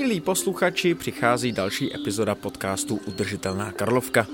[0.00, 4.26] Milí posluchači, přichází další epizoda podcastu Udržitelná Karlovka,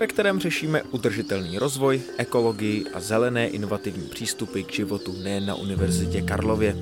[0.00, 6.22] ve kterém řešíme udržitelný rozvoj, ekologii a zelené inovativní přístupy k životu nejen na Univerzitě
[6.22, 6.76] Karlově.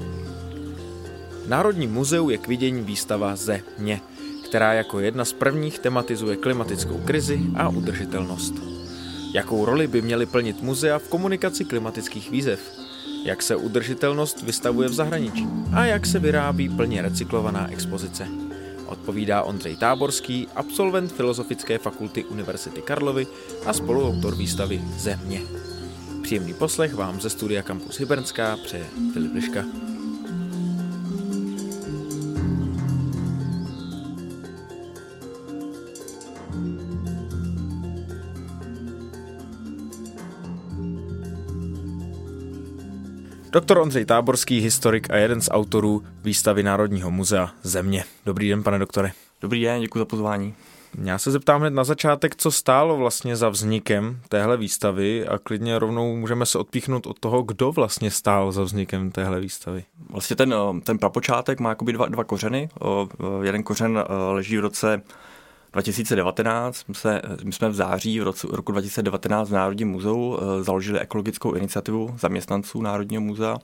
[1.45, 4.01] V Národním muzeu je k vidění výstava Země,
[4.45, 8.55] která jako jedna z prvních tematizuje klimatickou krizi a udržitelnost.
[9.35, 12.80] Jakou roli by měly plnit muzea v komunikaci klimatických výzev?
[13.25, 15.47] Jak se udržitelnost vystavuje v zahraničí?
[15.73, 18.29] A jak se vyrábí plně recyklovaná expozice?
[18.87, 23.27] Odpovídá Ondřej Táborský, absolvent Filozofické fakulty Univerzity Karlovy
[23.67, 25.41] a spoluautor výstavy Země.
[26.23, 29.65] Příjemný poslech vám ze studia Campus Hybernská přeje Filip Liška.
[43.53, 48.05] Doktor Ondřej Táborský, historik a jeden z autorů výstavy Národního muzea Země.
[48.27, 49.13] Dobrý den, pane doktore.
[49.41, 50.55] Dobrý den, děkuji za pozvání.
[51.03, 55.79] Já se zeptám hned na začátek, co stálo vlastně za vznikem téhle výstavy a klidně
[55.79, 59.85] rovnou můžeme se odpíchnout od toho, kdo vlastně stál za vznikem téhle výstavy.
[60.11, 62.69] Vlastně ten, ten prapočátek má jakoby dva, dva kořeny.
[63.43, 65.03] Jeden kořen leží v roce
[65.73, 70.63] 2019 my, se, my jsme v září v roce, roku 2019 v Národním muzeu eh,
[70.63, 73.59] založili ekologickou iniciativu zaměstnanců Národního muzea.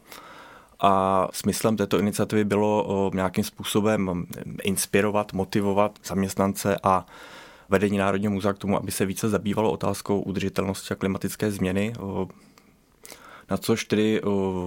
[0.81, 4.27] A smyslem této iniciativy bylo eh, nějakým způsobem
[4.63, 7.07] inspirovat, motivovat zaměstnance a
[7.69, 12.27] vedení Národního muzea k tomu, aby se více zabývalo otázkou udržitelnosti a klimatické změny, eh,
[13.51, 14.20] na což tedy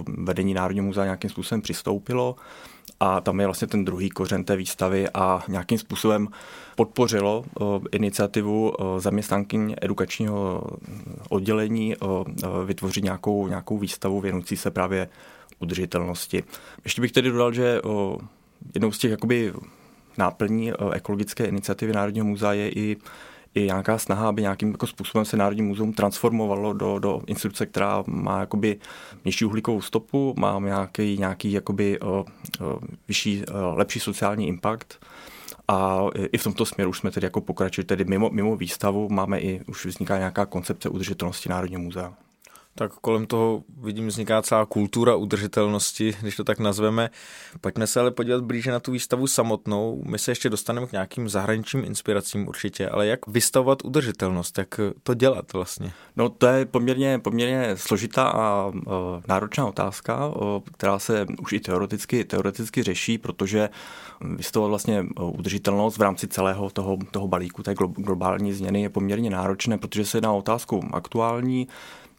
[0.06, 2.36] vedení Národního muzea nějakým způsobem přistoupilo.
[3.00, 6.28] A tam je vlastně ten druhý kořen té výstavy a nějakým způsobem
[6.80, 7.44] podpořilo
[7.92, 10.62] iniciativu zaměstnankyň edukačního
[11.28, 11.94] oddělení
[12.64, 15.08] vytvořit nějakou, nějakou výstavu věnující se právě
[15.58, 16.44] udržitelnosti.
[16.84, 17.80] Ještě bych tedy dodal, že
[18.74, 19.52] jednou z těch jakoby
[20.18, 22.96] náplní ekologické iniciativy Národního muzea je i
[23.54, 28.04] i nějaká snaha, aby nějakým jako způsobem se Národní muzeum transformovalo do, do instituce, která
[28.06, 28.78] má jakoby
[29.24, 32.24] nižší uhlíkovou stopu, má nějaký, nějaký jakoby, uh, uh,
[33.08, 34.98] vyšší, uh, lepší sociální impact.
[35.70, 39.08] A i v tomto směru už jsme tedy jako pokračili, tedy mimo, mimo výstavu.
[39.08, 42.14] Máme i, už vzniká nějaká koncepce udržitelnosti Národního muzea
[42.74, 47.10] tak kolem toho vidím vzniká celá kultura udržitelnosti, když to tak nazveme.
[47.60, 50.02] Pojďme se ale podívat blíže na tu výstavu samotnou.
[50.06, 55.14] My se ještě dostaneme k nějakým zahraničním inspiracím určitě, ale jak vystavovat udržitelnost, jak to
[55.14, 55.92] dělat vlastně?
[56.16, 58.72] No to je poměrně, poměrně složitá a uh,
[59.28, 63.68] náročná otázka, uh, která se už i teoreticky, teoreticky řeší, protože
[64.20, 69.78] vystavovat vlastně udržitelnost v rámci celého toho, toho balíku té globální změny je poměrně náročné,
[69.78, 71.68] protože se jedná o otázku aktuální,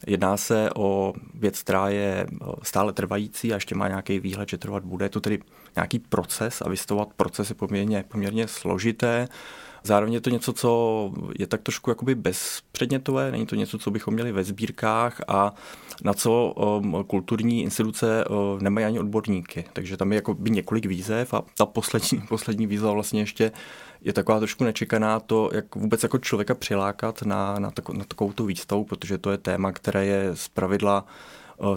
[0.07, 2.27] Jedná se o věc, která je
[2.63, 5.05] stále trvající a ještě má nějaký výhled, že trvat bude.
[5.05, 5.39] Je to tedy
[5.75, 9.27] nějaký proces a vystavovat proces je poměrně, poměrně složité.
[9.83, 14.13] Zároveň je to něco, co je tak trošku jakoby bezpředmětové, není to něco, co bychom
[14.13, 15.53] měli ve sbírkách a
[16.03, 19.65] na co um, kulturní instituce uh, nemají ani odborníky.
[19.73, 23.51] Takže tam je jako by několik výzev a ta poslední, poslední výzva vlastně ještě
[24.01, 28.33] je taková trošku nečekaná to, jak vůbec jako člověka přilákat na, na, tako, na takovou
[28.33, 31.05] tu výstavu, protože to je téma, které je z pravidla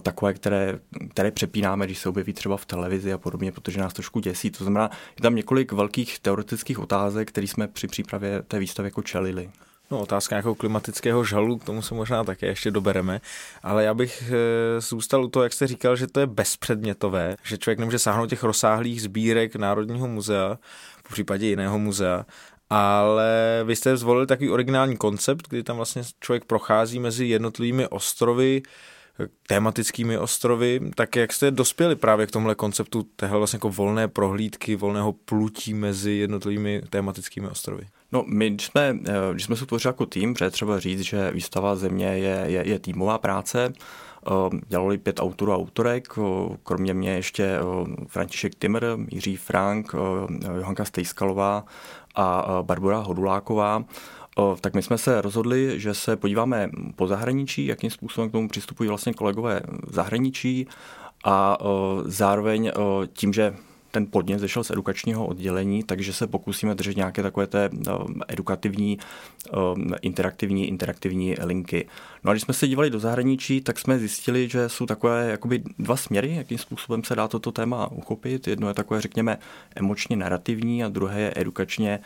[0.03, 0.79] takové, které,
[1.11, 4.51] které přepínáme, když se objeví třeba v televizi a podobně, protože nás trošku děsí.
[4.51, 9.03] To znamená, je tam několik velkých teoretických otázek, které jsme při přípravě té výstavy jako
[9.03, 9.51] čelili.
[9.91, 13.21] No, otázka nějakého klimatického žalu, k tomu se možná také ještě dobereme,
[13.63, 17.59] ale já bych e, zůstal u toho, jak jste říkal, že to je bezpředmětové, že
[17.59, 20.59] člověk nemůže sáhnout těch rozsáhlých sbírek Národního muzea,
[21.05, 22.27] v případě jiného muzea,
[22.71, 28.63] ale vy jste zvolili takový originální koncept, kdy tam vlastně člověk prochází mezi jednotlivými ostrovy,
[29.47, 34.77] tématickými ostrovy, tak jak jste dospěli právě k tomhle konceptu téhle vlastně jako volné prohlídky,
[34.77, 37.87] volného plutí mezi jednotlivými tématickými ostrovy?
[38.13, 41.77] No, my když jsme, eh, když jsme se jako tým, protože třeba říct, že výstava
[41.77, 44.31] země je, je, je týmová práce, eh,
[44.69, 47.59] dělali pět autorů a autorek, eh, kromě mě ještě
[48.07, 49.93] František Timmer, Jiří Frank,
[50.57, 51.65] Johanka Stejskalová
[52.15, 53.85] a Barbara Hoduláková
[54.61, 58.89] tak my jsme se rozhodli, že se podíváme po zahraničí, jakým způsobem k tomu přistupují
[58.89, 60.67] vlastně kolegové v zahraničí
[61.25, 61.59] a
[62.05, 62.73] zároveň
[63.13, 63.55] tím, že
[63.91, 67.71] ten podnět zešel z edukačního oddělení, takže se pokusíme držet nějaké takové té
[68.29, 68.99] edukativní,
[70.03, 71.89] interaktivní, interaktivní linky.
[72.25, 75.63] No a když jsme se dívali do zahraničí, tak jsme zjistili, že jsou takové jakoby
[75.79, 78.49] dva směry, jakým způsobem se dá toto téma uchopit.
[78.49, 79.39] Jedno je takové, řekněme,
[79.77, 82.01] emočně narrativní a druhé je edukačně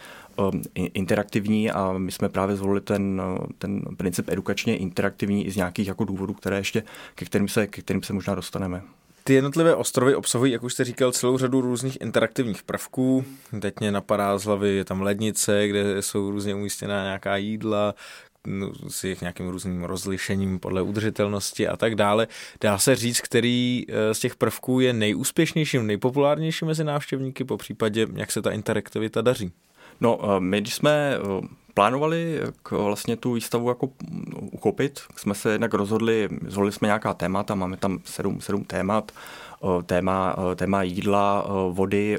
[0.75, 3.23] interaktivní a my jsme právě zvolili ten,
[3.59, 6.83] ten princip edukačně interaktivní i z nějakých jako důvodů, které ještě,
[7.15, 8.83] ke kterým se, ke kterým se možná dostaneme
[9.25, 13.25] Ty jednotlivé ostrovy obsahují, jak už jste říkal, celou řadu různých interaktivních prvků.
[13.61, 17.95] Teď mě napadá z hlavy, je tam lednice, kde jsou různě umístěná nějaká jídla,
[18.47, 22.29] no, s jejich nějakým různým rozlišením podle udržitelnosti a tak dále.
[22.61, 28.07] Dá se říct, který eh, z těch prvků je nejúspěšnějším, nejpopulárnějším mezi návštěvníky, po případě,
[28.15, 29.53] jak se ta interaktivita daří?
[30.01, 33.89] No, eh, my když jsme eh, plánovali k vlastně tu výstavu jako
[34.53, 39.13] uchopit, jsme se jednak rozhodli, zvolili jsme nějaká témata, máme tam sedm, sedm témat,
[39.87, 42.19] téma, téma jídla, vody,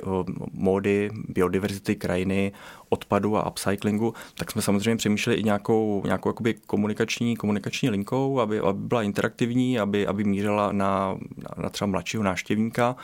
[0.53, 2.51] módy, biodiverzity krajiny,
[2.89, 8.59] odpadu a upcyclingu, tak jsme samozřejmě přemýšleli i nějakou, nějakou jakoby komunikační, komunikační linkou, aby,
[8.59, 11.17] aby byla interaktivní, aby, aby mířila na,
[11.57, 12.95] na třeba mladšího návštěvníka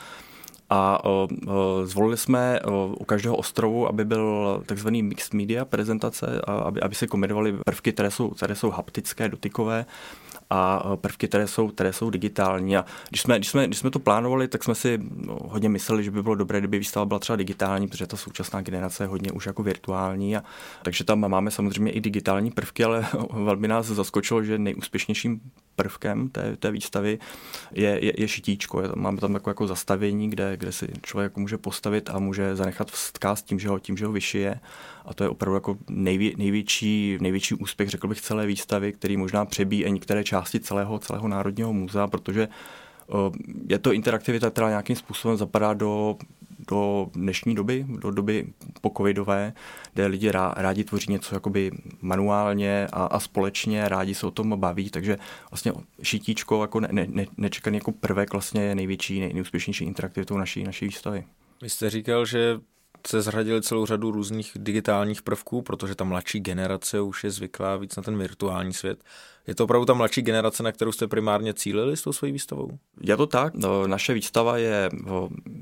[0.70, 1.28] a uh,
[1.84, 7.06] zvolili jsme uh, u každého ostrovu, aby byl takzvaný mixed media prezentace, aby, aby se
[7.06, 9.86] kombinovaly prvky, které jsou, které jsou haptické, dotykové
[10.50, 12.76] a prvky, které jsou, které jsou digitální.
[12.76, 16.04] A když jsme, když, jsme, když jsme to plánovali, tak jsme si no, hodně mysleli,
[16.04, 19.32] že by bylo dobré, kdyby výstava byla třeba digitální, protože ta současná generace je hodně
[19.32, 20.36] už jako virtuální.
[20.36, 20.44] A,
[20.82, 25.40] takže tam máme samozřejmě i digitální prvky, ale velmi nás zaskočilo, že nejúspěšnějším
[25.76, 27.18] prvkem té, té výstavy
[27.72, 28.82] je, je, je šitíčko.
[28.82, 32.90] Je, máme tam takové jako zastavení, kde, kde si člověk může postavit a může zanechat
[32.90, 34.60] vzkaz tím, že ho, tím, že ho vyšije.
[35.04, 39.44] A to je opravdu jako nejvě, největší, největší úspěch, řekl bych, celé výstavy, který možná
[39.44, 42.48] přebíjí i některé části celého, celého Národního muzea, protože
[43.68, 46.16] je to interaktivita, která nějakým způsobem zapadá do,
[46.58, 49.52] do dnešní doby, do doby pokovidové,
[49.94, 51.70] kde lidi rádi tvoří něco jakoby
[52.00, 55.18] manuálně a, a společně, rádi se o tom baví, takže
[55.50, 55.72] vlastně
[56.02, 60.84] šitíčko jako ne, ne, nečekaný jako prvek vlastně je největší, nej, nejúspěšnější interaktivitou naší, naší
[60.84, 61.24] výstavy.
[61.62, 62.60] Vy jste říkal, že
[63.08, 67.96] se zhradili celou řadu různých digitálních prvků, protože ta mladší generace už je zvyklá víc
[67.96, 69.04] na ten virtuální svět.
[69.46, 72.70] Je to opravdu ta mladší generace, na kterou jste primárně cílili s tou svojí výstavou?
[73.00, 73.54] Je to tak.
[73.54, 74.90] No, naše výstava je,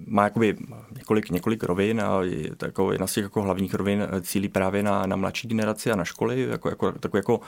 [0.07, 0.57] má jakoby
[0.97, 5.07] několik, několik rovin a je takový, jedna z těch jako hlavních rovin cílí právě na,
[5.07, 7.41] na mladší generaci a na školy, jako, jako, takový jako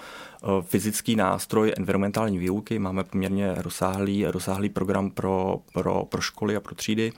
[0.61, 2.79] fyzický nástroj environmentální výuky.
[2.79, 7.13] Máme poměrně rozsáhlý, rozsáhlý program pro, pro, pro školy a pro třídy.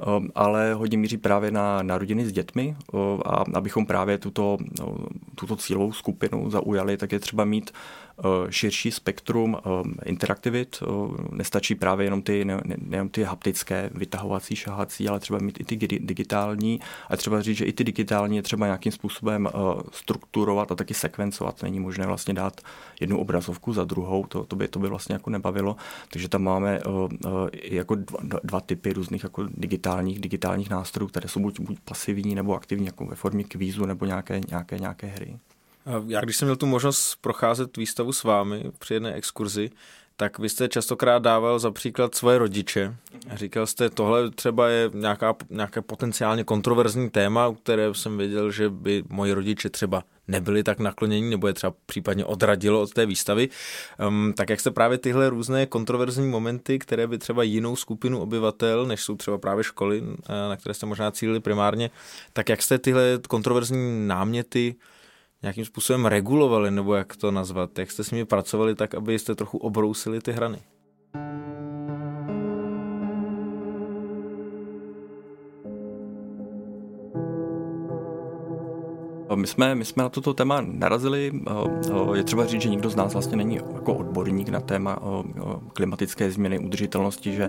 [0.00, 2.76] Ehm, ale hodně míří právě na, na rodiny s dětmi
[3.24, 4.56] a abychom právě tuto,
[5.36, 7.70] tuto cílovou skupinu zaujali, tak je třeba mít
[8.18, 10.82] Eh, širší spektrum eh, interaktivit.
[10.82, 10.86] Eh,
[11.30, 15.76] nestačí právě jenom ty, ne, nejenom ty haptické, vytahovací, šahací, ale třeba mít i ty
[15.76, 16.80] digitální.
[17.10, 19.48] A třeba říct, že i ty digitální je třeba nějakým způsobem
[19.92, 21.62] strukturovat a taky sekvencovat.
[21.62, 22.60] Není možné vlastně dát
[23.00, 25.76] jednu obrazovku za druhou, to, to, by, to by vlastně jako nebavilo.
[26.10, 26.80] Takže tam máme
[27.62, 32.54] jako dva, dva typy různých jako digitálních, digitálních nástrojů, které jsou buď, buď pasivní nebo
[32.54, 35.25] aktivní, jako ve formě kvízu nebo nějaké, nějaké, nějaké hry.
[36.06, 39.70] Já když jsem měl tu možnost procházet výstavu s vámi při jedné exkurzi,
[40.16, 42.96] tak vy jste častokrát dával za příklad svoje rodiče.
[43.30, 48.50] A říkal jste, tohle třeba je nějaká, nějaké potenciálně kontroverzní téma, u které jsem věděl,
[48.50, 53.06] že by moji rodiče třeba nebyli tak naklonění, nebo je třeba případně odradilo od té
[53.06, 53.48] výstavy.
[54.08, 58.86] Um, tak jak jste právě tyhle různé kontroverzní momenty, které by třeba jinou skupinu obyvatel,
[58.86, 61.90] než jsou třeba právě školy, eh, na které jste možná cílili primárně,
[62.32, 64.74] tak jak jste tyhle kontroverzní náměty
[65.46, 67.78] nějakým způsobem regulovali, nebo jak to nazvat?
[67.78, 70.58] Jak jste s nimi pracovali tak, abyste trochu obrousili ty hrany?
[79.46, 81.32] My jsme, my jsme na toto téma narazili.
[82.14, 84.98] Je třeba říct, že nikdo z nás vlastně není jako odborník na téma
[85.72, 87.48] klimatické změny, udržitelnosti, že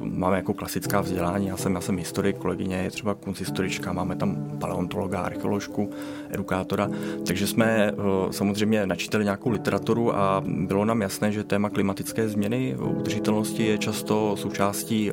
[0.00, 1.46] máme jako klasická vzdělání.
[1.46, 5.90] Já jsem, já jsem historik, kolegyně je třeba kunsthistorička, máme tam paleontologa, archeoložku,
[6.30, 6.90] edukátora.
[7.26, 7.92] Takže jsme
[8.30, 14.36] samozřejmě načítali nějakou literaturu a bylo nám jasné, že téma klimatické změny, udržitelnosti je často
[14.36, 15.12] součástí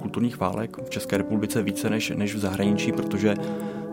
[0.00, 3.34] kulturních válek v České republice více než, než v zahraničí, protože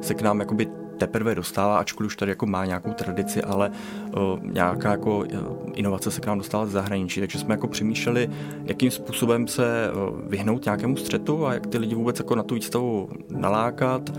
[0.01, 0.67] se k nám jakoby
[1.07, 3.71] teprve dostává, ačkoliv už tady jako má nějakou tradici, ale
[4.17, 5.25] uh, nějaká jako uh,
[5.73, 8.29] inovace se k nám dostala z zahraničí, takže jsme jako přemýšleli,
[8.63, 12.55] jakým způsobem se uh, vyhnout nějakému střetu a jak ty lidi vůbec jako na tu
[12.55, 14.11] výstavu nalákat,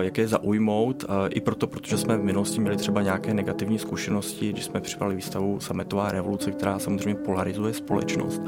[0.00, 4.64] jak je zaujmout, i proto, protože jsme v minulosti měli třeba nějaké negativní zkušenosti, když
[4.64, 8.42] jsme připravili výstavu Sametová revoluce, která samozřejmě polarizuje společnost.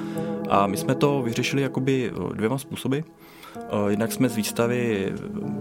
[0.51, 2.99] A my jsme to vyřešili jakoby dvěma způsoby.
[3.57, 5.13] Eh, Jednak jsme z výstavy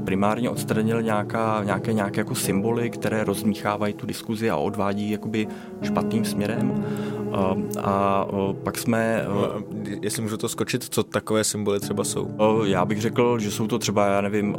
[0.05, 5.47] primárně odstranili nějaká, nějaké, nějaké jako symboly, které rozmíchávají tu diskuzi a odvádí jakoby
[5.83, 6.85] špatným směrem.
[7.33, 8.27] Eh, a
[8.63, 9.25] pak jsme...
[10.01, 12.27] Jestli můžu to skočit, co takové symboly třeba jsou?
[12.63, 14.55] Já bych řekl, že jsou to třeba, já nevím,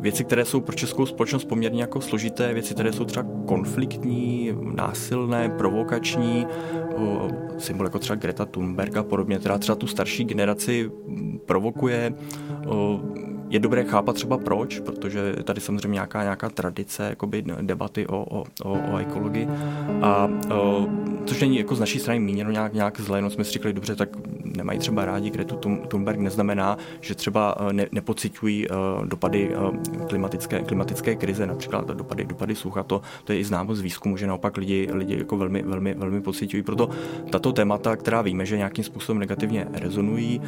[0.00, 5.48] věci, které jsou pro českou společnost poměrně jako složité, věci, které jsou třeba konfliktní, násilné,
[5.48, 6.46] provokační,
[7.58, 10.90] symbol jako třeba Greta Thunberg a podobně, teda třeba tu starší generaci
[11.46, 12.14] provokuje
[13.50, 18.44] je dobré chápat třeba proč, protože tady samozřejmě nějaká, nějaká tradice jakoby debaty o, o,
[18.64, 19.48] o, o ekologii.
[20.02, 20.86] A o,
[21.24, 23.96] což není jako z naší strany míněno nějak, nějak zle, no jsme si říkali, dobře,
[23.96, 24.08] tak
[24.56, 25.56] nemají třeba rádi Gretu
[25.88, 29.76] Thunberg, neznamená, že třeba ne, nepocitují uh, dopady uh,
[30.06, 32.82] klimatické, klimatické krize, například dopady, dopady sucha.
[32.82, 36.20] To, to je i známo z výzkumu, že naopak lidi, lidi jako velmi, velmi, velmi
[36.20, 36.62] pocitují.
[36.62, 36.88] Proto
[37.30, 40.40] tato témata, která víme, že nějakým způsobem negativně rezonují,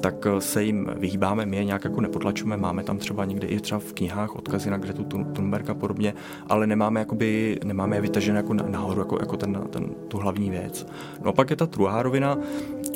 [0.00, 3.80] tak se jim vyhýbáme, my je nějak jako nepotlačujeme, máme tam třeba někde i třeba
[3.80, 6.14] v knihách odkazy na Gretu Thunberg a podobně,
[6.46, 10.86] ale nemáme, jakoby, nemáme je vytažené jako nahoru, jako, jako ten, ten, tu hlavní věc.
[11.22, 12.38] No a pak je ta druhá rovina,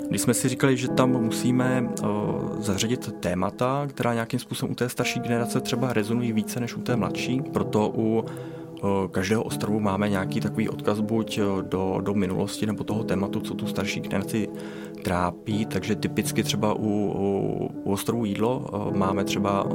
[0.09, 4.88] když jsme si říkali, že tam musíme uh, zařadit témata, která nějakým způsobem u té
[4.88, 8.25] starší generace třeba rezonují více než u té mladší, proto u
[9.11, 13.66] každého ostrovu máme nějaký takový odkaz buď do, do minulosti nebo toho tématu, co tu
[13.66, 14.49] starší generaci
[15.02, 19.66] trápí, takže typicky třeba u, u, u ostrovu jídlo máme třeba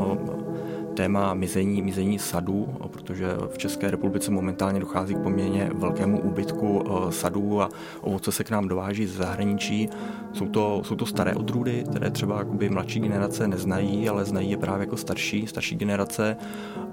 [0.98, 7.12] téma mizení, mizení sadů, protože v České republice momentálně dochází k poměrně velkému úbytku eh,
[7.12, 7.70] sadů a
[8.02, 9.90] ovoce se k nám dováží z zahraničí.
[10.34, 14.58] Jsou to, jsou to staré odrůdy, které třeba jakoby mladší generace neznají, ale znají je
[14.58, 16.38] právě jako starší, starší generace.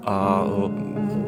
[0.03, 0.45] A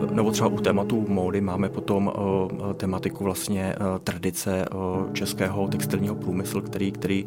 [0.10, 4.65] eh, nebo třeba u tématu módy máme potom eh, tematiku vlastně tradice
[5.13, 7.25] českého textilního průmyslu, který, který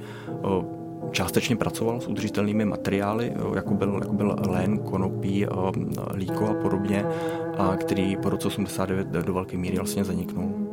[1.13, 5.47] částečně pracoval s udržitelnými materiály, jako byl, jako byl lén, konopí,
[6.15, 7.05] líko a podobně,
[7.59, 10.71] a který po roce 89 do velké míry vlastně zaniknul.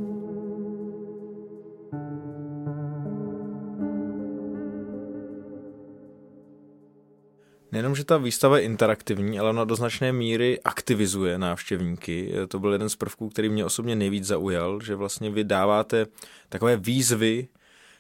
[7.72, 12.34] Nejenom, že ta výstava je interaktivní, ale ona do značné míry aktivizuje návštěvníky.
[12.48, 16.06] To byl jeden z prvků, který mě osobně nejvíc zaujal, že vlastně vy dáváte
[16.50, 17.48] takové výzvy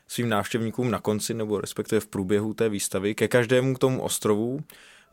[0.07, 3.15] svým návštěvníkům na konci nebo respektive v průběhu té výstavy.
[3.15, 4.59] Ke každému k tomu ostrovu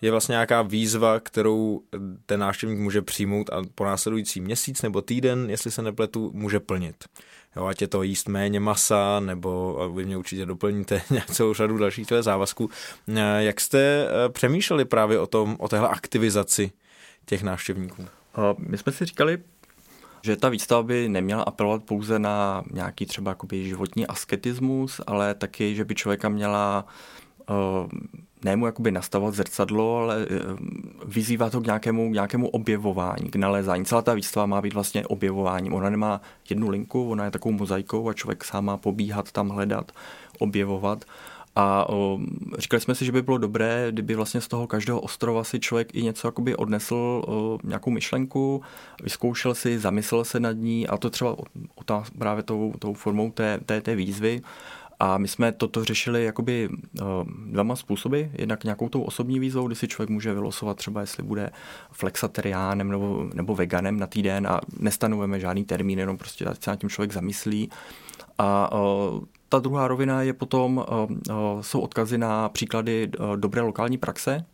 [0.02, 1.82] je vlastně nějaká výzva, kterou
[2.26, 7.04] ten návštěvník může přijmout a po následující měsíc nebo týden, jestli se nepletu, může plnit.
[7.56, 12.06] Jo, ať je to jíst méně masa, nebo vy mě určitě doplníte celou řadu dalších
[12.20, 12.70] závazků.
[13.38, 16.72] Jak jste eh, přemýšleli právě o tom, o téhle aktivizaci
[17.26, 18.06] těch návštěvníků?
[18.58, 19.38] My jsme si říkali
[20.24, 25.74] že ta výstava by neměla apelovat pouze na nějaký třeba jakoby životní asketismus, ale taky,
[25.74, 26.86] že by člověka měla
[28.44, 30.58] uh, jakoby nastavovat zrcadlo, ale uh,
[31.04, 33.84] vyzývat to k nějakému, nějakému objevování, k nalézání.
[33.84, 35.74] Celá ta výstava má být vlastně objevováním.
[35.74, 39.92] Ona nemá jednu linku, ona je takovou mozaikou a člověk sám má pobíhat tam, hledat,
[40.38, 41.04] objevovat.
[41.56, 42.18] A o,
[42.58, 45.94] říkali jsme si, že by bylo dobré, kdyby vlastně z toho každého ostrova si člověk
[45.94, 48.62] i něco jakoby odnesl, o, nějakou myšlenku,
[49.02, 51.36] vyzkoušel si, zamyslel se nad ní a to třeba
[51.74, 54.42] otáz, právě tou, tou formou té, té, té výzvy.
[55.00, 56.68] A my jsme toto řešili jakoby
[57.46, 58.22] dvěma způsoby.
[58.32, 61.50] Jednak nějakou tou osobní výzvou, kdy si člověk může vylosovat třeba, jestli bude
[61.92, 66.90] flexateriánem nebo, nebo veganem na týden a nestanovujeme žádný termín, jenom prostě se nad tím
[66.90, 67.70] člověk zamyslí.
[68.38, 68.70] A
[69.54, 74.44] ta druhá rovina je potom, eh, eh, jsou odkazy na příklady eh, dobré lokální praxe,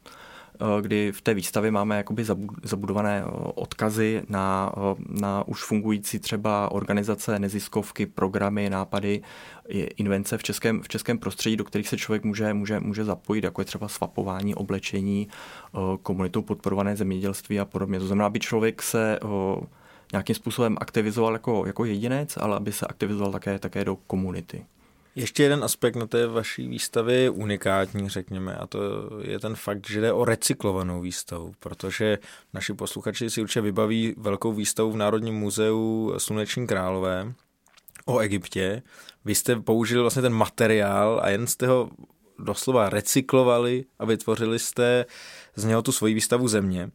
[0.81, 2.25] kdy v té výstavě máme jakoby
[2.63, 4.73] zabudované odkazy na,
[5.09, 9.23] na už fungující třeba organizace, neziskovky, programy, nápady,
[9.97, 13.61] invence v českém, v českém prostředí, do kterých se člověk může, může, může zapojit, jako
[13.61, 15.29] je třeba svapování oblečení,
[16.03, 17.99] komunitou podporované zemědělství a podobně.
[17.99, 19.19] To znamená, aby člověk se
[20.13, 24.65] nějakým způsobem aktivizoval jako, jako jedinec, ale aby se aktivizoval také, také do komunity.
[25.15, 28.81] Ještě jeden aspekt na té vaší výstavě je unikátní, řekněme, a to
[29.23, 32.19] je ten fakt, že jde o recyklovanou výstavu, protože
[32.55, 37.33] naši posluchači si určitě vybaví velkou výstavu v Národním muzeu Sluneční králové
[38.07, 38.83] o Egyptě.
[39.25, 41.91] Vy jste použili vlastně ten materiál a jen jste ho
[42.39, 45.07] doslova recyklovali a vytvořili jste
[45.57, 46.91] z něho tu svoji výstavu země.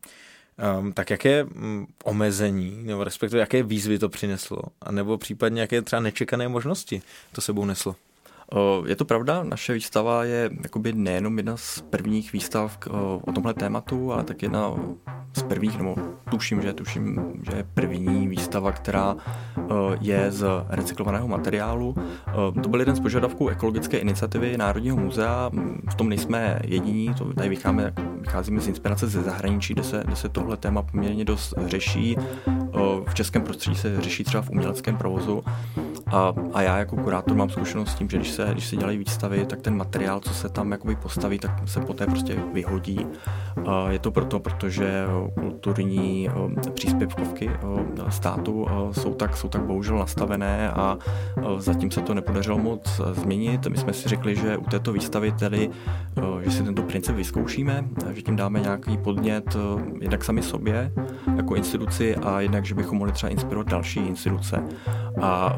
[0.79, 5.81] Um, tak jaké um, omezení, nebo respektive jaké výzvy to přineslo, a nebo případně jaké
[5.81, 7.95] třeba nečekané možnosti to sebou neslo?
[8.85, 12.77] Je to pravda, naše výstava je jakoby nejenom jedna z prvních výstav
[13.21, 14.73] o tomhle tématu, ale tak jedna
[15.37, 15.95] z prvních, nebo
[16.29, 19.15] tuším, že tuším, že je první výstava, která
[20.01, 21.95] je z recyklovaného materiálu.
[22.63, 25.51] To byl jeden z požadavků ekologické iniciativy Národního muzea.
[25.89, 30.15] V tom nejsme jediní, to tady vycházíme, vycházíme z inspirace ze zahraničí, kde se, kde
[30.15, 32.17] se tohle téma poměrně dost řeší.
[33.07, 35.43] V českém prostředí se řeší třeba v uměleckém provozu.
[36.15, 38.97] A, a já jako kurátor mám zkušenost s tím, že když se, když se dělají
[38.97, 43.07] výstavy, tak ten materiál, co se tam jakoby postaví, tak se poté prostě vyhodí.
[43.67, 45.05] A je to proto, protože
[45.39, 46.29] kulturní
[46.73, 47.49] příspěvkovky
[48.09, 50.97] státu jsou tak, jsou tak bohužel nastavené a
[51.57, 53.67] zatím se to nepodařilo moc změnit.
[53.67, 55.69] My jsme si řekli, že u této výstavy tedy,
[56.41, 59.57] že si tento princip vyzkoušíme, že tím dáme nějaký podnět
[59.99, 60.91] jednak sami sobě
[61.35, 64.63] jako instituci a jednak, že bychom mohli třeba inspirovat další instituce.
[65.21, 65.55] A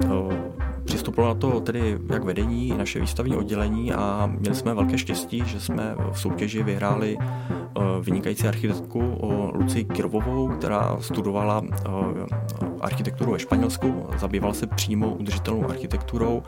[0.00, 0.57] 头。
[0.88, 5.94] Přistoupilo na to tedy jak vedení, naše výstavní oddělení a měli jsme velké štěstí, že jsme
[6.12, 7.18] v soutěži vyhráli
[8.00, 9.18] vynikající architektku
[9.54, 11.62] Luci Kirovovou, která studovala
[12.80, 16.42] architekturu ve Španělsku, zabývala se přímo udržitelnou architekturou.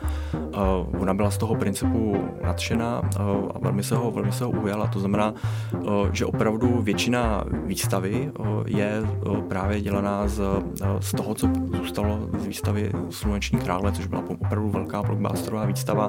[1.01, 3.03] Ona byla z toho principu nadšená
[3.55, 4.87] a velmi se ho, velmi se ho ujala.
[4.87, 5.35] To znamená,
[6.13, 8.33] že opravdu většina výstavy
[8.67, 9.03] je
[9.49, 10.41] právě dělaná z,
[11.01, 16.09] z toho, co zůstalo z výstavy Sluneční krále, což byla opravdu velká blockbusterová výstava.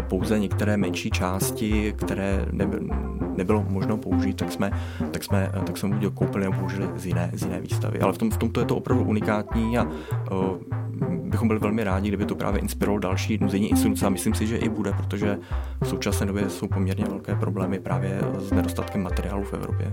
[0.00, 2.46] Pouze některé menší části, které
[3.36, 4.70] nebylo možno použít, tak jsme,
[5.10, 8.00] tak jsme, tak jsme buď koupili nebo použili z jiné, z jiné výstavy.
[8.00, 9.90] Ale v, tom, v tomto je to opravdu unikátní a uh,
[11.24, 14.56] bychom byli velmi rádi, kdyby to právě inspirovalo další muzejní instituce a myslím si, že
[14.56, 15.38] i bude, protože
[15.80, 19.92] v současné době jsou poměrně velké problémy právě s nedostatkem materiálu v Evropě.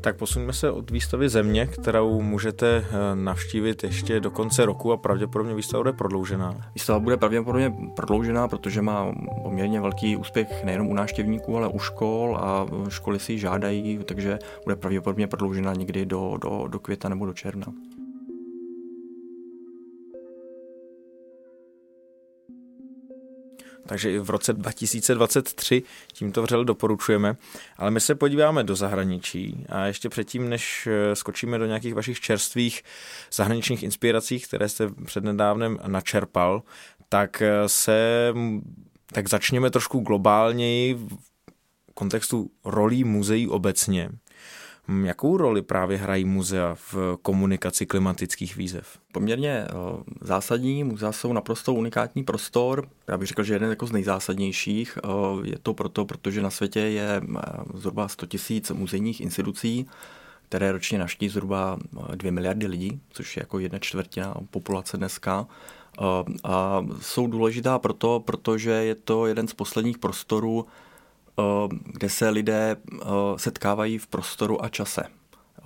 [0.00, 4.96] Tak posuneme se od výstavy Země, kterou můžete eh, navštívit ještě do konce roku a
[4.96, 6.70] pravděpodobně výstava bude prodloužená.
[6.74, 9.12] Výstava bude pravděpodobně prodloužená, protože má
[9.42, 14.76] poměrně velký úspěch nejenom u návštěvníků, ale u škol a školy si žádají, takže bude
[14.76, 17.66] pravděpodobně prodloužená někdy do, do, do květa nebo do června.
[23.88, 27.36] Takže i v roce 2023 tímto vřele doporučujeme.
[27.76, 32.20] Ale my se podíváme do zahraničí a ještě předtím, než eh, skočíme do nějakých vašich
[32.20, 32.82] čerstvých
[33.32, 36.62] zahraničních inspirací, které jste přednedávnem načerpal,
[37.08, 38.32] tak eh, se
[39.12, 41.18] tak začněme trošku globálněji v
[41.94, 44.10] kontextu rolí muzeí obecně.
[44.90, 48.98] Hm, jakou roli právě hrají muzea v komunikaci klimatických výzev?
[49.12, 49.68] Poměrně eh,
[50.20, 50.84] zásadní.
[50.84, 52.88] Muzea jsou naprosto unikátní prostor.
[53.08, 54.98] Já bych řekl, že jeden jako z nejzásadnějších.
[55.04, 55.08] Eh,
[55.48, 57.40] je to proto, protože na světě je eh,
[57.74, 59.86] zhruba 100 tisíc muzejních institucí,
[60.48, 61.78] které ročně navštíví zhruba
[62.14, 65.46] 2 miliardy lidí, což je jako jedna čtvrtina populace dneska.
[66.44, 70.66] A jsou důležitá proto, protože je to jeden z posledních prostorů,
[71.84, 72.76] kde se lidé
[73.36, 75.02] setkávají v prostoru a čase.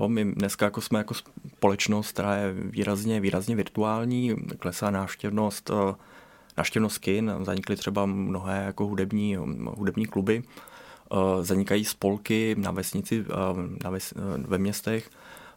[0.07, 1.15] My dneska jako jsme jako
[1.57, 5.71] společnost, která je výrazně, výrazně virtuální, klesá návštěvnost,
[6.57, 9.37] návštěvnost kin, zanikly třeba mnohé jako hudební,
[9.77, 10.43] hudební kluby,
[11.41, 13.25] zanikají spolky na vesnici,
[13.85, 15.11] na ves, ve městech,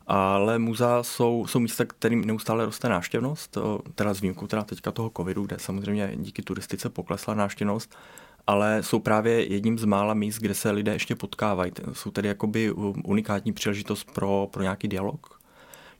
[0.07, 3.57] ale muzea jsou, jsou místa, kterým neustále roste návštěvnost,
[3.95, 7.95] teda z výjimkou teda teďka toho covidu, kde samozřejmě díky turistice poklesla návštěvnost,
[8.47, 11.71] ale jsou právě jedním z mála míst, kde se lidé ještě potkávají.
[11.93, 12.71] Jsou tedy jakoby
[13.03, 15.39] unikátní příležitost pro, pro nějaký dialog,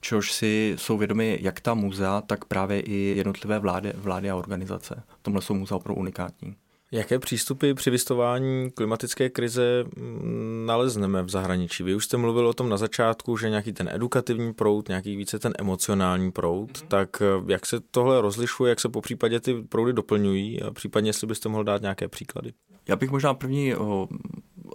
[0.00, 5.02] čehož si jsou vědomi jak ta muzea, tak právě i jednotlivé vlády, vlády a organizace.
[5.22, 6.56] Tomhle jsou muzea pro unikátní.
[6.92, 11.82] Jaké přístupy při vystování klimatické krize mm, nalezneme v zahraničí?
[11.82, 15.38] Vy už jste mluvil o tom na začátku, že nějaký ten edukativní proud, nějaký více
[15.38, 16.86] ten emocionální proud, mm-hmm.
[16.86, 21.08] tak eh, jak se tohle rozlišuje, jak se po případě ty proudy doplňují a případně
[21.08, 22.52] jestli byste mohl dát nějaké příklady?
[22.88, 24.08] Já bych možná první o,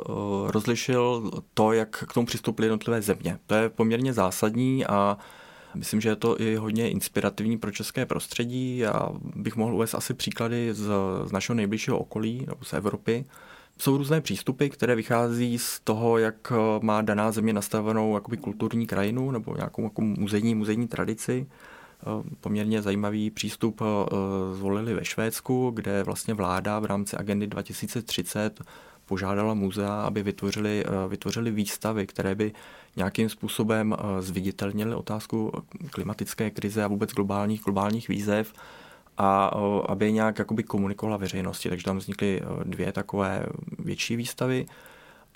[0.06, 3.39] o, rozlišil to, jak k tomu přistoupily jednotlivé země.
[3.47, 5.17] To je poměrně zásadní a
[5.76, 8.78] Myslím, že je to i hodně inspirativní pro české prostředí.
[8.78, 10.92] Já bych mohl uvést asi příklady z,
[11.26, 13.26] z našeho nejbližšího okolí nebo z Evropy.
[13.78, 19.32] Jsou různé přístupy, které vychází z toho, jak má daná země nastavenou jakoby kulturní krajinu
[19.32, 21.48] nebo nějakou jako muzejní, muzejní tradici.
[22.42, 23.86] Poměrně zajímavý přístup eh,
[24.56, 28.62] zvolili ve Švédsku, kde vlastně vláda v rámci agendy 2030
[29.06, 32.52] požádala muzea, aby vytvořili, eh, vytvořili výstavy, které by
[32.95, 35.51] nějakým způsobem eh, zviditelnili otázku
[35.89, 38.54] klimatické krize a vůbec globálních, globálních výzev
[39.17, 41.69] a eh, aby nějak jakoby komunikovala veřejnosti.
[41.69, 43.45] Takže tam vznikly dvě takové
[43.80, 44.65] větší výstavy.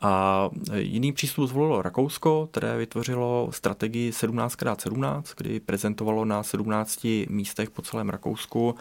[0.01, 7.81] A jiný přístup zvolilo Rakousko, které vytvořilo strategii 17x17, kdy prezentovalo na 17 místech po
[7.81, 8.75] celém Rakousku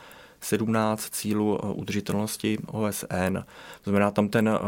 [0.45, 3.35] 17 cílů eh, udržitelnosti OSN.
[3.83, 4.61] To znamená, tam ten, eh,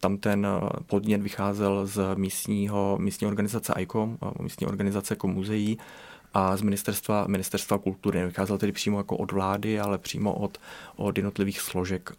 [0.00, 5.78] tam ten eh, podnět vycházel z místního, místní organizace ICOM, místní organizace jako muzeí,
[6.34, 8.18] a z ministerstva, ministerstva kultury.
[8.18, 10.58] Nevycházel tedy přímo jako od vlády, ale přímo od,
[10.96, 12.12] od jednotlivých složek.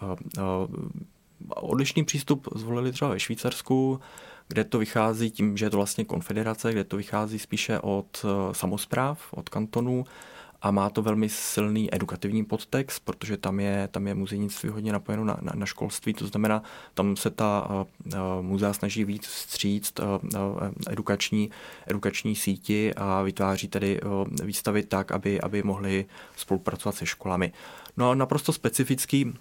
[1.49, 3.99] Odlišný přístup zvolili třeba ve Švýcarsku,
[4.47, 9.33] kde to vychází tím, že je to vlastně konfederace, kde to vychází spíše od samozpráv,
[9.33, 10.05] od kantonů
[10.63, 15.23] a má to velmi silný edukativní podtext, protože tam je, tam je muzejnictví hodně napojeno
[15.23, 20.05] na, na, na školství, to znamená, tam se ta uh, muzea snaží víc vstříct uh,
[20.89, 21.49] edukační,
[21.87, 27.53] edukační síti a vytváří tedy uh, výstavy tak, aby, aby mohly spolupracovat se školami.
[27.97, 29.33] No a naprosto specifický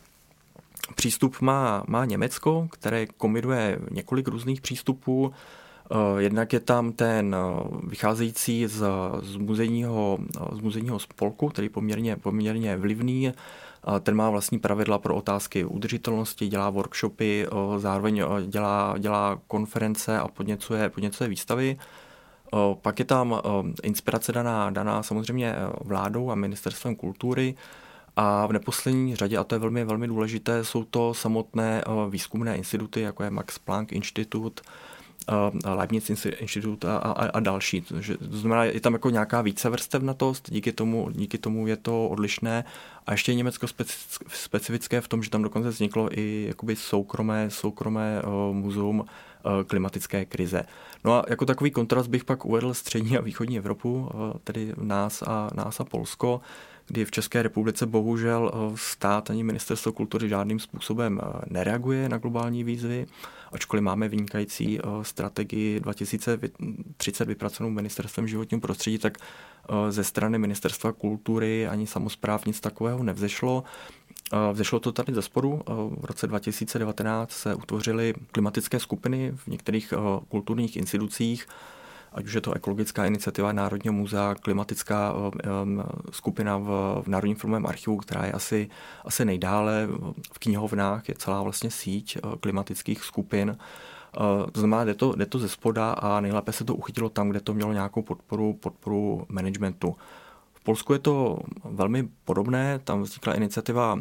[0.95, 5.33] přístup má, má Německo, které kombinuje několik různých přístupů.
[5.33, 5.62] Eh,
[6.18, 8.85] jednak je tam ten eh, vycházející z,
[9.23, 10.18] z, muzejního,
[10.53, 13.33] z muzejního spolku, který je poměrně, poměrně vlivný.
[14.01, 20.29] Ten má vlastní pravidla pro otázky udržitelnosti, dělá workshopy, eh, zároveň dělá, dělá konference a
[20.29, 21.77] podněcuje, podněcuje výstavy.
[22.83, 23.40] Pak je tam
[23.83, 27.55] inspirace daná, daná samozřejmě vládou a ministerstvem kultury.
[28.16, 33.01] A v neposlední řadě, a to je velmi, velmi důležité, jsou to samotné výzkumné instituty,
[33.01, 34.61] jako je Max Planck Institut,
[35.65, 37.81] Leibniz Institut a, a, a další.
[37.81, 37.95] To,
[38.31, 42.65] to znamená, je tam jako nějaká vícevrstevnatost, díky tomu, díky tomu je to odlišné.
[43.07, 43.67] A ještě je Německo
[44.29, 49.07] specifické v tom, že tam dokonce vzniklo i jakoby soukromé, soukromé uh, muzeum uh,
[49.67, 50.63] klimatické krize.
[51.05, 55.23] No a jako takový kontrast bych pak uvedl střední a východní Evropu, uh, tedy nás
[55.23, 56.41] a, nás a Polsko
[56.87, 63.07] kdy v České republice bohužel stát ani ministerstvo kultury žádným způsobem nereaguje na globální výzvy
[63.53, 70.92] ačkoliv máme vynikající eh, strategii 2030 vypracovanou ministerstvem životního prostředí, tak eh, ze strany ministerstva
[70.92, 73.64] kultury ani samozpráv nic takového nevzešlo.
[74.33, 75.62] Eh, vzešlo to tady ze spodu.
[76.01, 79.95] V roce 2019 se utvořily klimatické skupiny v některých
[80.29, 81.47] kulturních institucích,
[82.14, 86.68] ať už je to ekologická iniciativa Národního muzea, klimatická um, skupina v,
[87.03, 88.68] v Národním filmovém archivu, která je asi,
[89.05, 89.88] asi nejdále.
[90.33, 93.57] V knihovnách je celá vlastně síť uh, klimatických skupin.
[94.20, 97.29] Uh, to znamená, jde to, jde to ze spoda a nejlépe se to uchytilo tam,
[97.29, 99.96] kde to mělo nějakou podporu, podporu managementu.
[100.53, 104.01] V Polsku je to velmi podobné, tam vznikla iniciativa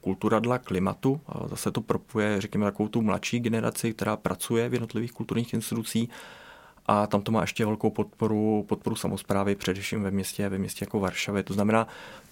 [0.00, 5.12] Kultura dla klimatu, zase to propuje, řekněme, takovou tu mladší generaci, která pracuje v jednotlivých
[5.12, 6.10] kulturních institucích
[6.86, 11.00] a tam to má ještě velkou podporu, podporu samozprávy, především ve městě, ve městě jako
[11.00, 11.42] Varšavě.
[11.42, 11.88] To znamená,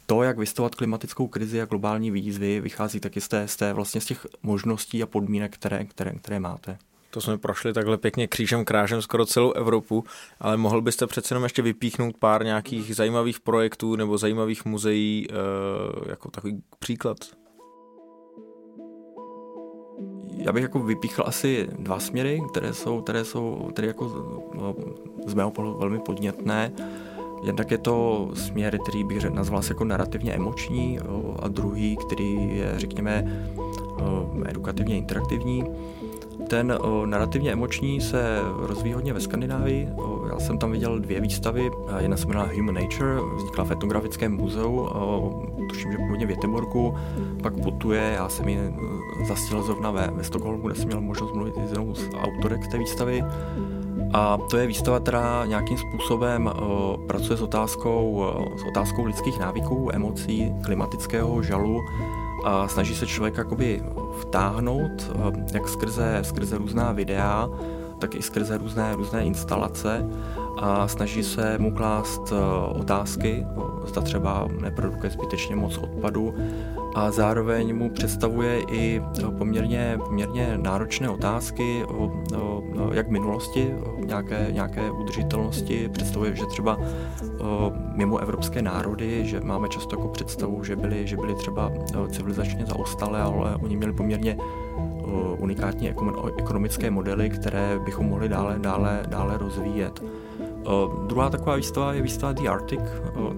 [0.07, 4.01] to, jak vystovat klimatickou krizi a globální výzvy, vychází taky z té, z té vlastně
[4.01, 6.79] z těch možností a podmínek, které, které, které máte.
[7.11, 10.05] To jsme prošli takhle pěkně křížem krážem skoro celou Evropu,
[10.41, 16.11] ale mohl byste přece jenom ještě vypíchnout pár nějakých zajímavých projektů nebo zajímavých muzeí eh,
[16.11, 17.17] jako takový příklad?
[20.45, 24.05] Já bych jako vypíchl asi dva směry, které jsou, které jsou které jako
[24.55, 24.75] no,
[25.27, 26.73] z mého pohledu velmi podnětné.
[27.45, 30.99] Jednak je to směr, který bych nazval jako narrativně emoční
[31.43, 33.45] a druhý, který je, řekněme,
[34.47, 35.65] edukativně interaktivní.
[36.49, 39.89] Ten o, narrativně emoční se rozvíjí hodně ve Skandinávii.
[39.97, 41.71] O, já jsem tam viděl dvě výstavy.
[41.99, 46.95] Jedna se jmenovala Human Nature, vznikla v etnografickém muzeu, o, tuším, že původně v Jeteborku,
[47.43, 48.13] pak putuje.
[48.17, 48.73] Já jsem ji e,
[49.29, 52.79] zastil zrovna ve, ve Stockholmu, kde jsem měl možnost mluvit s jednou z autorek té
[52.79, 53.25] výstavy.
[54.13, 59.39] A to je výstava, která nějakým způsobem o, pracuje s otázkou, o, s otázkou lidských
[59.39, 61.81] návyků, emocí, klimatického žalu
[62.45, 63.83] a snaží se člověk jakoby
[64.21, 67.49] vtáhnout, eh, jak skrze, skrze různá videa,
[67.99, 70.07] tak i skrze různé, různé instalace
[70.59, 73.47] a snaží se mu klást eh, otázky,
[73.87, 76.35] zda třeba neprodukuje zbytečně moc odpadu
[76.95, 84.05] a zároveň mu představuje i eh, poměrně, poměrně náročné otázky, o, o, jak minulosti, o
[84.05, 85.89] nějaké, nějaké udržitelnosti.
[85.89, 86.79] Představuje, že třeba
[87.41, 91.73] o, mimo evropské národy, že máme často jako představu, že byly, že byly třeba
[92.11, 94.37] civilizačně zaostalé, ale oni měli poměrně
[95.39, 95.91] unikátní
[96.37, 100.03] ekonomické modely, které bychom mohli dále, dále, dále rozvíjet.
[101.07, 102.81] Druhá taková výstava je výstava The Arctic,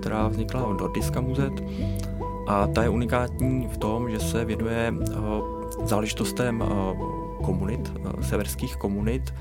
[0.00, 1.52] která vznikla od Nordiska muzet
[2.46, 4.94] a ta je unikátní v tom, že se věnuje
[5.85, 6.64] záležitostem
[7.44, 9.35] komunit, severských komunit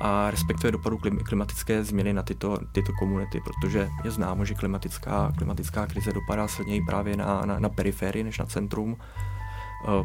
[0.00, 5.86] a respektuje dopadu klimatické změny na tyto, tyto komunity, protože je známo, že klimatická, klimatická
[5.86, 8.96] krize dopadá silněji právě na, na, na periférii než na centrum,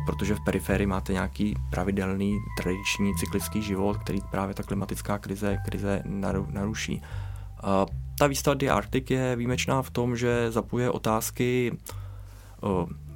[0.05, 6.03] protože v periférii máte nějaký pravidelný, tradiční, cyklický život, který právě ta klimatická krize, krize
[6.49, 7.01] naruší.
[8.19, 11.77] Ta výstava The Arctic je výjimečná v tom, že zapuje otázky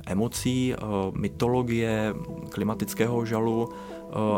[0.06, 0.76] emocí,
[1.14, 2.14] mytologie,
[2.50, 3.70] klimatického žalu,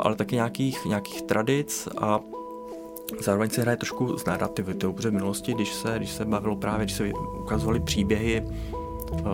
[0.02, 2.20] ale taky nějakých, nějakých tradic a
[3.20, 6.86] zároveň se hraje trošku s narrativitou, protože v minulosti, když se, když se bavilo právě,
[6.86, 8.44] když se ukazovaly příběhy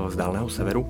[0.07, 0.87] z dálného severu,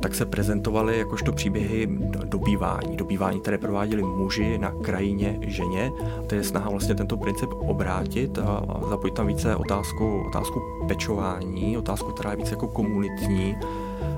[0.00, 1.88] tak se prezentovaly jakožto příběhy
[2.24, 2.96] dobývání.
[2.96, 5.92] Dobývání, které prováděli muži na krajině ženě.
[6.26, 12.12] To je snaha vlastně tento princip obrátit a zapojit tam více otázku, otázku pečování, otázku,
[12.12, 13.56] která je více jako komunitní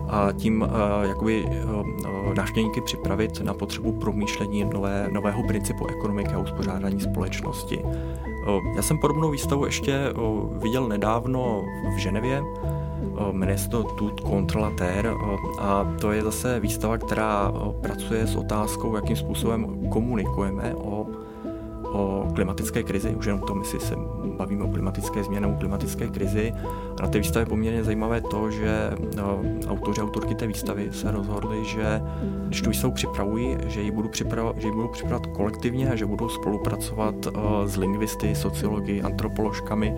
[0.09, 0.69] a tím
[1.03, 1.49] jakoby
[2.37, 7.83] návštěvníky připravit na potřebu promýšlení nové, nového principu ekonomiky a uspořádání společnosti.
[8.77, 10.13] Já jsem podobnou výstavu ještě
[10.63, 11.65] viděl nedávno
[11.97, 12.43] v Ženevě,
[13.33, 15.11] jmenuje se to Tut contre la Terre
[15.59, 21.07] a to je zase výstava, která pracuje s otázkou, jakým způsobem komunikujeme o
[21.93, 23.95] o klimatické krizi, už jenom to, si se
[24.37, 26.53] bavíme o klimatické změně, o klimatické krizi.
[26.99, 28.91] A na té výstavě je poměrně zajímavé to, že
[29.69, 32.03] autoři autorky té výstavy se rozhodli, že
[32.47, 36.29] když tu výstavu připravují, že ji budou připravovat, že budou připravovat kolektivně a že budou
[36.29, 37.15] spolupracovat
[37.67, 39.97] s lingvisty, sociologi, antropoložkami,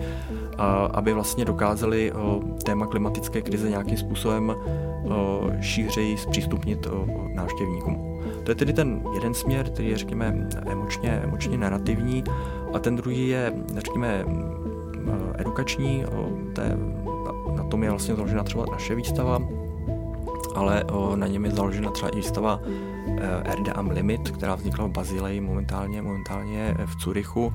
[0.93, 5.13] aby vlastně dokázali uh, téma klimatické krize nějakým způsobem uh,
[5.61, 8.21] šířeji zpřístupnit uh, návštěvníkům.
[8.43, 12.23] To je tedy ten jeden směr, který je, řekněme, emočně, emočně narrativní,
[12.73, 14.25] a ten druhý je, řekněme,
[15.37, 16.05] edukační.
[16.53, 16.77] To je,
[17.55, 19.39] na tom je vlastně založena třeba naše výstava,
[20.55, 20.83] ale
[21.15, 22.59] na něm je založena třeba i výstava
[23.59, 27.53] RDAM Limit, která vznikla v Bazileji momentálně, momentálně v Curychu,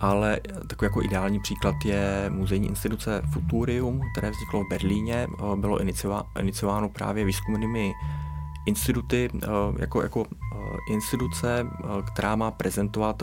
[0.00, 5.80] ale takový jako ideální příklad je muzejní instituce Futurium, které vzniklo v Berlíně, bylo
[6.38, 7.94] iniciováno právě výzkumnými
[8.66, 13.22] instituty eh, jako, jako eh, instituce, eh, která má prezentovat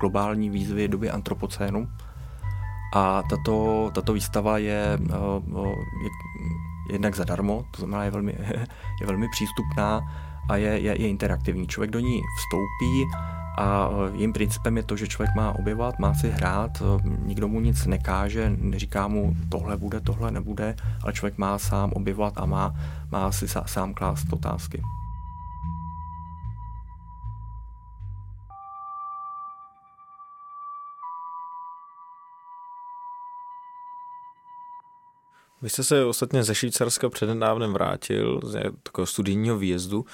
[0.00, 1.88] globální výzvy doby antropocénu.
[2.94, 4.98] A tato, tato výstava je,
[6.02, 6.10] je
[6.90, 8.32] jednak zadarmo, to znamená je velmi,
[9.00, 10.00] je velmi přístupná
[10.48, 11.66] a je, je, je interaktivní.
[11.66, 13.06] Člověk do ní vstoupí
[13.56, 16.82] a jejím principem je to, že člověk má objevovat, má si hrát,
[17.24, 22.32] nikdo mu nic nekáže, neříká mu tohle bude, tohle nebude, ale člověk má sám objevovat
[22.36, 22.74] a má,
[23.10, 24.82] má si sám klást otázky.
[35.64, 40.04] Vy jste se ostatně ze Švýcarska přednedávnem vrátil z takového studijního výjezdu.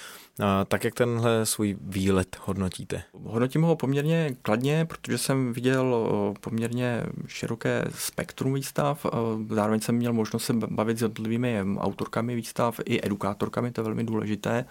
[0.42, 3.02] A tak jak tenhle svůj výlet hodnotíte?
[3.24, 6.08] Hodnotím ho poměrně kladně, protože jsem viděl
[6.40, 9.06] poměrně široké spektrum výstav.
[9.50, 14.04] Zároveň jsem měl možnost se bavit s jednotlivými autorkami výstav i edukátorkami, to je velmi
[14.04, 14.64] důležité.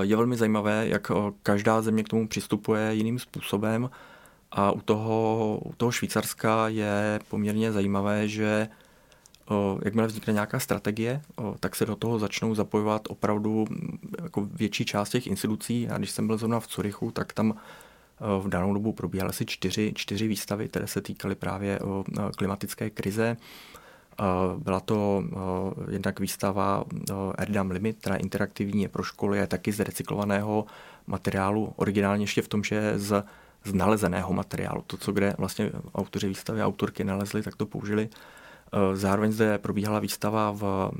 [0.00, 3.90] Je velmi zajímavé, jak každá země k tomu přistupuje jiným způsobem.
[4.52, 8.68] A u toho, u toho Švýcarska je poměrně zajímavé, že
[9.84, 11.22] jakmile vznikne nějaká strategie,
[11.60, 13.66] tak se do toho začnou zapojovat opravdu
[14.22, 15.88] jako větší část těch institucí.
[15.88, 17.54] A když jsem byl zrovna v Curychu, tak tam
[18.40, 21.78] v danou dobu probíhaly asi čtyři, čtyři výstavy, které se týkaly právě
[22.36, 23.36] klimatické krize.
[24.58, 25.24] Byla to
[25.90, 26.84] jednak výstava
[27.38, 30.64] Erdam Limit, která interaktivní, je pro školy, je taky z recyklovaného
[31.06, 33.24] materiálu, originálně ještě v tom, že z,
[33.64, 34.82] z nalezeného materiálu.
[34.86, 38.10] To, co kde vlastně autoři výstavy, autorky nalezli, tak to použili Eh,
[38.94, 40.90] zároveň zde probíhala výstava v,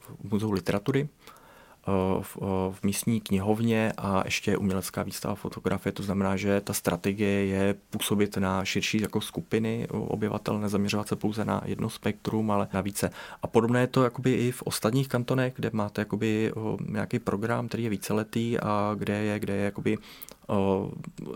[0.00, 1.90] v muzeu literatury, eh,
[2.22, 5.92] v, eh, v místní knihovně a ještě umělecká výstava fotografie.
[5.92, 11.44] To znamená, že ta strategie je působit na širší jako skupiny obyvatel, nezaměřovat se pouze
[11.44, 13.10] na jedno spektrum, ale na více.
[13.42, 16.52] A podobné je to jakoby i v ostatních kantonech, kde máte jakoby
[16.88, 19.98] nějaký program, který je víceletý a kde je, kde je jakoby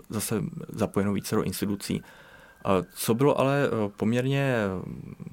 [0.09, 2.01] zase zapojeno více do institucí.
[2.93, 4.55] Co bylo ale eh, poměrně,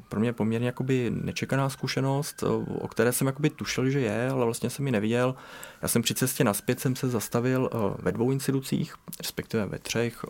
[0.08, 2.46] pro mě poměrně jakoby nečekaná zkušenost, eh,
[2.80, 5.34] o které jsem jakoby tušil, že je, ale vlastně jsem ji neviděl.
[5.82, 10.24] Já jsem při cestě naspět jsem se zastavil eh, ve dvou institucích, respektive ve třech.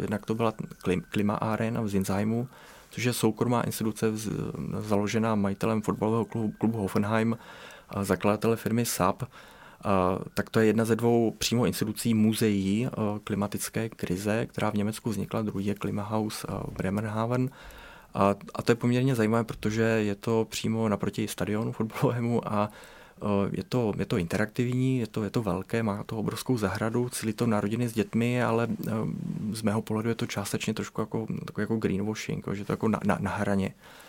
[0.00, 0.54] Jednak to byla
[1.10, 2.48] Klima Arena v Zinzheimu,
[2.90, 4.06] což je soukromá instituce
[4.78, 7.38] založená majitelem fotbalového klubu, klubu Hoffenheim,
[8.02, 9.22] zakladatele firmy SAP
[10.34, 12.88] tak to je jedna ze dvou přímo institucí muzeí
[13.24, 17.50] klimatické krize, která v Německu vznikla, druhý je Klimahaus v Bremerhaven.
[18.14, 22.70] A, a to je poměrně zajímavé, protože je to přímo naproti stadionu fotbalovému a
[23.52, 27.32] je to, je to interaktivní, je to, je to velké, má to obrovskou zahradu, celý
[27.32, 28.68] to na rodiny s dětmi, ale
[29.52, 31.26] z mého pohledu je to částečně trošku jako,
[31.58, 33.74] jako greenwashing, že to jako na, na, na hraně.
[33.74, 34.07] Eh,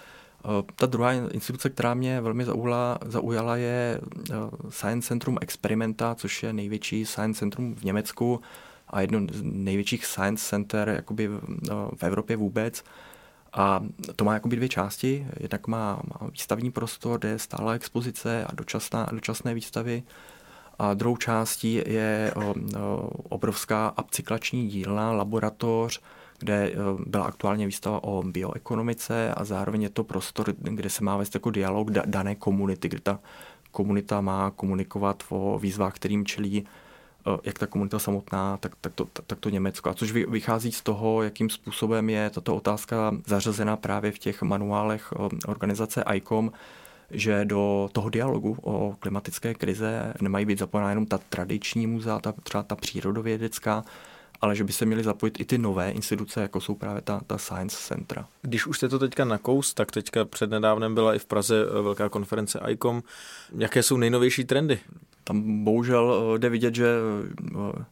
[0.75, 4.33] ta druhá instituce, která mě velmi zaujala, zaujala je eh,
[4.69, 8.41] Science Centrum Experimenta, což je největší science centrum v Německu
[8.87, 12.83] a jedno z největších science center jakoby eh, v Evropě vůbec.
[13.53, 13.83] A
[14.15, 15.27] to má jakoby dvě části.
[15.39, 20.03] Jednak má, má výstavní prostor, kde je stála expozice a dočasná, dočasné výstavy.
[20.79, 26.01] A druhou částí je o, o, obrovská upcyklační dílna, laboratoř,
[26.39, 26.75] kde eh,
[27.05, 31.49] byla aktuálně výstava o bioekonomice a zároveň je to prostor, kde se má vést jako
[31.49, 33.19] dialog dané komunity, kde ta
[33.71, 36.65] komunita má komunikovat o výzvách, kterým čelí
[37.27, 39.89] Eh, jak ta komunita samotná, tak, tak, to, tak to Německo.
[39.89, 45.13] A což vychází z toho, jakým způsobem je tato otázka zařazena právě v těch manuálech
[45.13, 46.51] eh, organizace ICOM,
[47.11, 52.31] že do toho dialogu o klimatické krize nemají být zapojena jenom ta tradiční muzea, ta,
[52.31, 53.83] třeba ta přírodovědecká,
[54.41, 57.37] ale že by se měly zapojit i ty nové instituce, jako jsou právě ta, ta
[57.37, 58.27] Science Centra.
[58.41, 62.09] Když už jste to teďka nakous, tak teďka přednedávnem byla i v Praze eh, velká
[62.09, 63.03] konference ICOM.
[63.57, 64.79] Jaké jsou nejnovější trendy?
[65.23, 66.87] Tam bohužel eh, jde vidět, že
[67.55, 67.85] eh,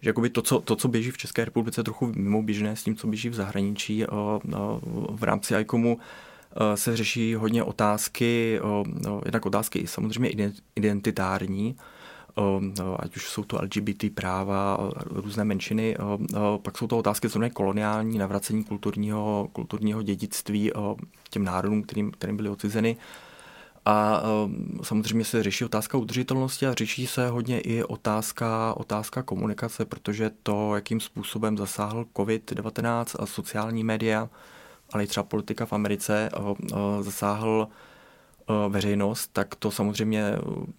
[0.00, 2.82] že jakoby to, co, to, co běží v České republice, je trochu mimo běžné s
[2.84, 4.04] tím, co běží v zahraničí.
[5.10, 5.98] V rámci ICOMu
[6.74, 8.60] se řeší hodně otázky,
[9.24, 11.76] jednak otázky samozřejmě identitární,
[12.98, 15.96] ať už jsou to LGBT práva, různé menšiny,
[16.62, 20.72] pak jsou to otázky zrovna koloniální, navracení kulturního, kulturního dědictví
[21.30, 22.96] těm národům, kterým, kterým byly odcizeny.
[23.86, 24.22] A
[24.82, 30.74] samozřejmě se řeší otázka udržitelnosti a řeší se hodně i otázka, otázka komunikace, protože to,
[30.74, 34.28] jakým způsobem zasáhl COVID-19 a sociální média,
[34.92, 36.30] ale i třeba politika v Americe,
[37.00, 37.93] zasáhl Eh,
[38.68, 40.22] veřejnost, tak to samozřejmě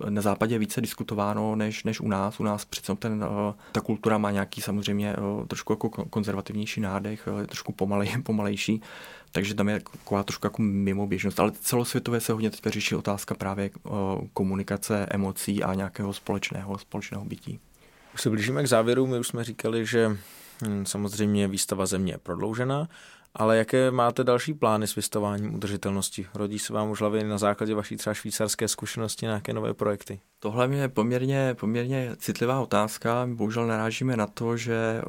[0.07, 2.39] eh, na západě je více diskutováno než, než u nás.
[2.39, 5.15] U nás přece ten, eh, ta kultura má nějaký samozřejmě
[5.47, 8.81] trošku jako konzervativnější nádech, trošku pomalej, pomalejší,
[9.31, 11.39] takže tam je taková trošku jako mimo běžnost.
[11.39, 13.69] Ale celosvětově se hodně teďka řeší otázka právě
[14.33, 17.59] komunikace, emocí a nějakého společného, společného bytí.
[18.13, 20.17] Už se blížíme k závěru, my už jsme říkali, že
[20.67, 22.87] hm, samozřejmě výstava země je prodloužena,
[23.35, 26.27] ale jaké máte další plány s vystováním udržitelnosti?
[26.33, 30.19] Rodí se vám už hlavě na základě vaší třeba švýcarské zkušenosti nějaké nové projekty?
[30.39, 33.27] Tohle je poměrně, poměrně citlivá otázka.
[33.33, 35.01] Bohužel narážíme na to, že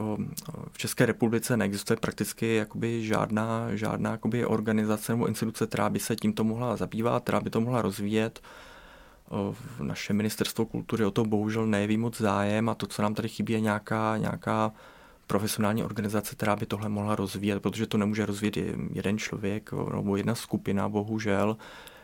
[0.72, 6.16] v České republice neexistuje prakticky jakoby žádná, žádná jakoby organizace nebo instituce, která by se
[6.16, 8.40] tímto mohla zabývat, která by to mohla rozvíjet.
[9.80, 13.52] Naše ministerstvo kultury o to bohužel nejeví moc zájem a to, co nám tady chybí,
[13.52, 14.72] je nějaká, nějaká
[15.26, 18.56] profesionální organizace, která by tohle mohla rozvíjet, protože to nemůže rozvíjet
[18.92, 21.56] jeden člověk nebo jedna skupina, bohužel.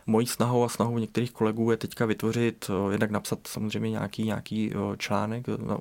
[0.06, 5.46] Mojí snahou a snahou některých kolegů je teďka vytvořit, jednak napsat samozřejmě nějaký, nějaký článek,
[5.48, 5.78] no,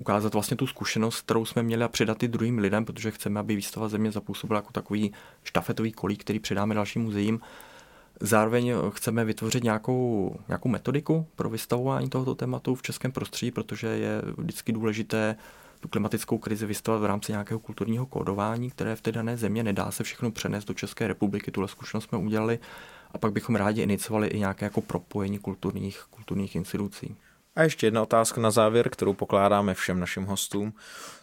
[0.00, 3.56] ukázat vlastně tu zkušenost, kterou jsme měli a předat i druhým lidem, protože chceme, aby
[3.56, 5.12] výstava země zapůsobila jako takový
[5.44, 7.40] štafetový kolík, který předáme dalším muzeím.
[8.20, 14.22] Zároveň chceme vytvořit nějakou, nějakou metodiku pro vystavování tohoto tématu v českém prostředí, protože je
[14.38, 15.36] vždycky důležité
[15.86, 19.90] tu klimatickou krizi vystavovat v rámci nějakého kulturního kódování, které v té dané země nedá
[19.90, 21.50] se všechno přenést do České republiky.
[21.50, 22.58] Tuhle zkušenost jsme udělali
[23.12, 27.16] a pak bychom rádi iniciovali i nějaké jako propojení kulturních, kulturních institucí.
[27.56, 30.72] A ještě jedna otázka na závěr, kterou pokládáme všem našim hostům.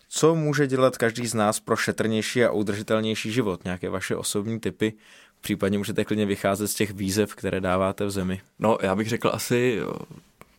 [0.10, 3.63] Co může dělat každý z nás pro šetrnější a udržitelnější život?
[3.63, 4.93] Nějaké vaše osobní typy?
[5.41, 8.41] Případně můžete klidně vycházet z těch výzev, které dáváte v zemi.
[8.60, 9.80] No, já bych řekl asi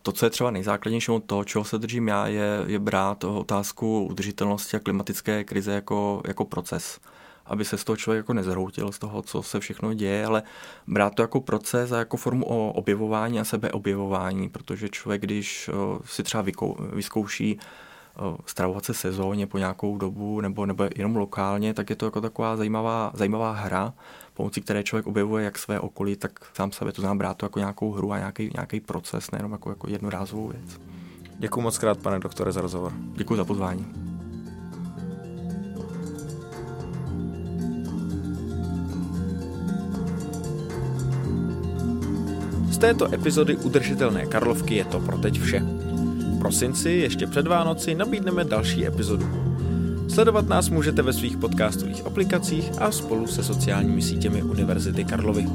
[0.05, 4.05] to, co je třeba nejzákladnější od toho, čeho se držím já, je, je brát otázku
[4.05, 6.99] udržitelnosti a klimatické krize jako, jako proces.
[7.45, 10.43] Aby se z toho člověk jako nezhroutil z toho, co se všechno děje, ale
[10.87, 15.69] brát to jako proces a jako formu o objevování a sebeobjevování, protože člověk, když
[16.05, 16.45] si třeba
[16.93, 17.59] vyzkouší
[18.45, 22.57] stravovat se sezóně po nějakou dobu nebo, nebo jenom lokálně, tak je to jako taková
[22.57, 23.93] zajímavá, zajímavá hra,
[24.33, 26.91] pomocí které člověk objevuje jak své okolí, tak sám sebe.
[26.91, 30.47] To znamená brát to jako nějakou hru a nějaký, nějaký proces, nejenom jako, jako jednorázovou
[30.47, 30.79] věc.
[31.37, 32.93] Děkuji moc krát, pane doktore, za rozhovor.
[33.13, 33.85] Děkuji za pozvání.
[42.69, 45.84] Z této epizody Udržitelné Karlovky je to pro teď vše.
[46.39, 49.25] Prosinci, ještě před Vánoci, nabídneme další epizodu.
[50.07, 55.47] Sledovat nás můžete ve svých podcastových aplikacích a spolu se sociálními sítěmi Univerzity Karlovy.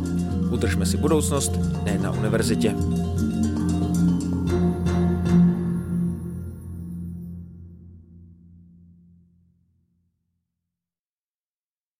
[0.51, 1.53] Udržme si budoucnost,
[1.85, 2.75] ne na univerzitě.